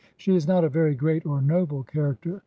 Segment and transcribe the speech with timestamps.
[0.17, 2.39] She is not a very great or noble character.